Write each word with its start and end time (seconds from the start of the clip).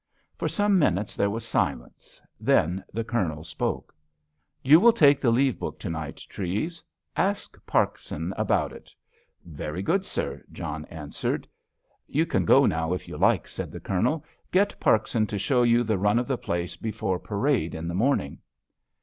For 0.35 0.47
some 0.47 0.79
minutes 0.79 1.15
there 1.15 1.29
was 1.29 1.45
silence, 1.45 2.23
then 2.39 2.83
the 2.91 3.03
Colonel 3.03 3.43
spoke. 3.43 3.93
"You 4.63 4.79
will 4.79 4.93
take 4.93 5.19
the 5.19 5.29
leave 5.29 5.59
book 5.59 5.77
to 5.77 5.91
night, 5.91 6.15
Treves. 6.27 6.83
Ask 7.15 7.63
Parkson 7.67 8.33
about 8.35 8.73
it." 8.73 8.95
"Very 9.45 9.83
good, 9.83 10.03
sir," 10.03 10.43
John 10.51 10.85
answered. 10.85 11.47
"You 12.07 12.25
can 12.25 12.45
go 12.45 12.65
now, 12.65 12.93
if 12.93 13.07
you 13.07 13.15
like," 13.15 13.47
said 13.47 13.71
the 13.71 13.79
Colonel. 13.79 14.25
"Get 14.51 14.79
Parkson 14.79 15.27
to 15.27 15.37
show 15.37 15.61
you 15.61 15.83
the 15.83 15.99
run 15.99 16.17
of 16.17 16.25
the 16.25 16.35
place 16.39 16.75
before 16.77 17.19
parade 17.19 17.75
in 17.75 17.87
the 17.87 17.93
morning." 17.93 18.39